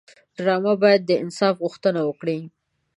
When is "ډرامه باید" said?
0.37-1.01